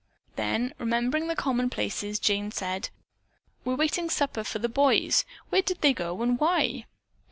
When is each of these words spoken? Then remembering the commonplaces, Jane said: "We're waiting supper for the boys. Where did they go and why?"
Then 0.35 0.73
remembering 0.79 1.27
the 1.27 1.35
commonplaces, 1.35 2.17
Jane 2.17 2.49
said: 2.51 2.89
"We're 3.63 3.75
waiting 3.75 4.09
supper 4.09 4.43
for 4.43 4.57
the 4.57 4.67
boys. 4.67 5.25
Where 5.49 5.61
did 5.61 5.81
they 5.81 5.93
go 5.93 6.23
and 6.23 6.39
why?" 6.39 6.87